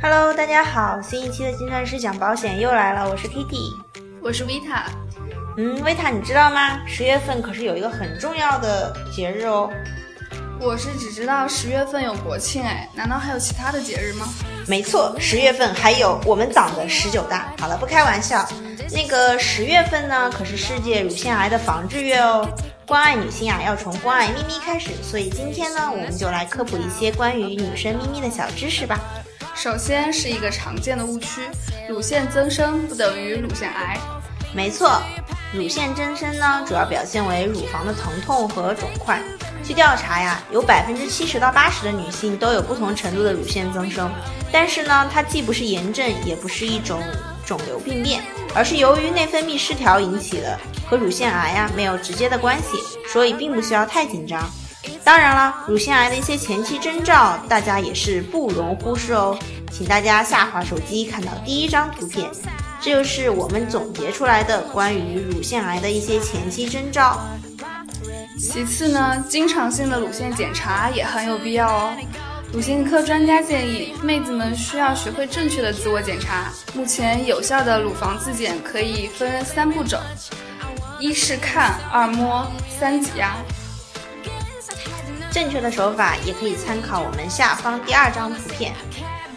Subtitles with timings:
[0.00, 3.74] Hello，大家好，新一期的金算师讲保险又来了，我是 Kitty，
[4.22, 4.84] 我是 Vita。
[5.56, 6.78] 嗯，Vita，你知道吗？
[6.86, 9.68] 十月份可是有一个很重要的节日哦。
[10.60, 14.28] 我是只知道十月份有国庆，哎，难道还有其他的节日吗？
[14.68, 17.52] 没错，十月份还有我们党的十九大。
[17.58, 18.48] 好了，不开玩笑，
[18.92, 22.48] 那个十月份呢，可是世界乳腺癌的防治月哦。
[22.86, 28.98] 关爱女性啊，要从关爱咪咪开始，所以今天呢，我们就来科普一些关于女生咪咪的小知识吧。
[29.60, 31.40] 首先是一个常见的误区，
[31.88, 33.98] 乳腺增生不等于乳腺癌。
[34.54, 35.02] 没错，
[35.52, 39.20] 乳腺增生呢，主要表现为乳房的疼痛和肿块。
[39.64, 44.08] 据调查呀，有百分之七十到八十的女性都有不同程度的乳腺增生，
[44.52, 47.02] 但是呢，它既不是炎症，也不是一种
[47.44, 48.22] 肿瘤病变，
[48.54, 50.56] 而是由于内分泌失调引起的，
[50.88, 54.48] 和乳腺癌呀没有直接的关系，所以并不需要太紧张。
[55.08, 59.38] 当然了，乳腺癌的一些前期征兆，大家也是不容忽视哦。
[59.72, 62.28] 请大家下滑手机看到第一张图片，
[62.78, 67.18] 这就是我们总结出来的关于乳腺癌的一些前期征兆。
[68.38, 71.96] 其次呢，经常性的乳腺检查也很有必要哦。
[72.52, 76.52] 乳腺科专家建议，妹子们需要学会正确的自我检查。
[76.74, 79.98] 目前有效的乳房自检可以分三步骤：
[81.00, 82.46] 一是看，二摸，
[82.78, 83.34] 三挤压。
[85.30, 88.72] 正确的手法也可以参考我们下方第二张图片。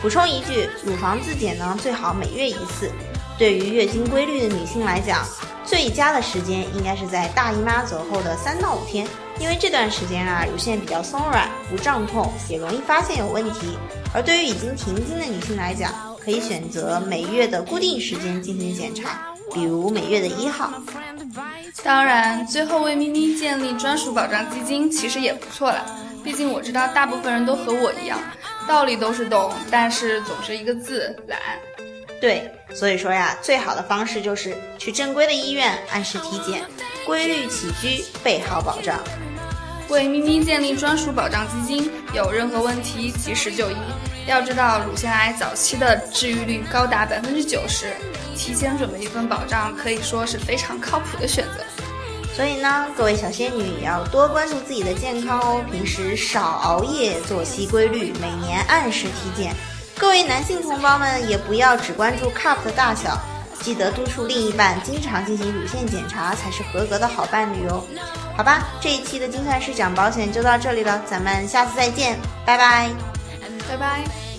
[0.00, 2.90] 补充一句，乳房自检呢，最好每月一次。
[3.38, 5.26] 对于月经规律的女性来讲，
[5.64, 9.06] 最佳的时间应该是在大姨妈走后的三到五天，
[9.40, 13.76] 因为这段时间啊，乳腺比较松软，不胀痛，也容易发现有问题。
[14.12, 20.70] 而对于已经停经的女性来讲，可以选择每月的固定时间进行检查，比如每月的一号。
[21.82, 25.84] 当然，最后为咪咪建立专属保障基金其实也不错啦，
[26.22, 28.18] 毕竟我知道大部分人都和我一样，
[28.66, 31.38] 道理都是懂，但是总是一个字懒。
[32.20, 36.62] 对，所以说呀，最好的方式就是去正规的医院按时体检，
[37.04, 38.98] 规律起居，备好保障。
[39.90, 43.76] 为咪咪建立专属保障基金，有任何问题及时就医。
[44.26, 47.92] 要知道，乳腺癌早期的治愈率高达百分之九十，
[48.36, 51.64] 提前准备一份保障可以说是非常靠谱的选择。
[52.34, 59.54] 所以呢，各位小仙女也要多关注自己的健康哦，平时少熬夜，作息规律，每年按时体检。
[59.96, 63.16] 各位男性同胞们也不要只关注 cup 的大小，
[63.60, 67.84] 记得督促另一半经常进行乳腺检查，才是合格的好伴侣哦。
[68.36, 72.90] 好吧，这一期的精算师讲保险就到这里了，咱们下次再见，拜拜，
[73.68, 74.33] 拜拜。